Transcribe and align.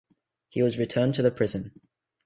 He 0.49 0.63
was 0.63 0.79
returned 0.79 1.13
to 1.13 1.21
the 1.21 1.29
prison. 1.29 1.79